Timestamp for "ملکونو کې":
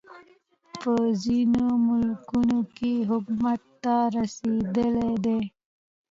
1.87-2.93